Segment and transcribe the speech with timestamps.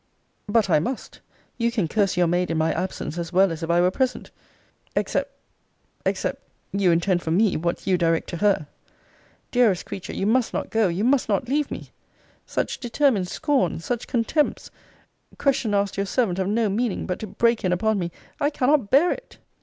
[0.47, 1.19] But I must
[1.59, 4.31] you can curse your maid in my absence, as well as if I were present
[4.95, 5.31] Except
[6.07, 8.65] except you intend for me, what you direct to her.
[9.51, 11.91] Dearest creature, you must not go you must not leave me
[12.47, 13.79] Such determined scorn!
[13.79, 14.71] such contempts!
[15.37, 18.09] Questions asked your servant of no meaning but to break in upon me
[18.39, 19.37] I cannot bear it!